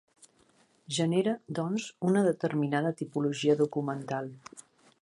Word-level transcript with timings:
Genera, 0.99 1.35
doncs, 1.59 1.85
una 2.13 2.25
determinada 2.29 2.95
tipologia 3.03 3.59
documental. 3.65 4.35